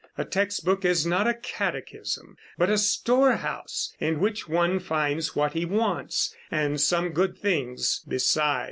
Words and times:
A 0.17 0.25
text 0.25 0.65
book 0.65 0.83
is 0.83 1.05
not 1.05 1.27
a 1.27 1.33
catechism 1.35 2.35
but 2.57 2.71
a 2.71 2.77
storehouse, 2.79 3.93
in 3.99 4.19
which 4.19 4.49
one 4.49 4.79
finds 4.79 5.35
what 5.35 5.53
he 5.53 5.63
wants, 5.63 6.33
and 6.49 6.81
some 6.81 7.09
good 7.09 7.37
things 7.37 8.01
beside. 8.07 8.59